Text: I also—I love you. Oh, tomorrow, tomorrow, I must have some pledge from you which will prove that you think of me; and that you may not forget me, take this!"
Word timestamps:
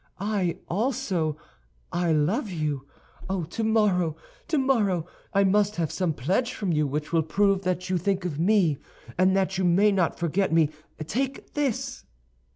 I 0.19 0.57
also—I 0.67 2.11
love 2.11 2.49
you. 2.49 2.87
Oh, 3.29 3.43
tomorrow, 3.43 4.15
tomorrow, 4.47 5.05
I 5.31 5.43
must 5.43 5.75
have 5.75 5.91
some 5.91 6.13
pledge 6.13 6.53
from 6.53 6.73
you 6.73 6.87
which 6.87 7.13
will 7.13 7.21
prove 7.21 7.61
that 7.65 7.87
you 7.91 7.99
think 7.99 8.25
of 8.25 8.39
me; 8.39 8.79
and 9.15 9.37
that 9.37 9.59
you 9.59 9.63
may 9.63 9.91
not 9.91 10.17
forget 10.17 10.51
me, 10.51 10.71
take 11.05 11.53
this!" 11.53 12.03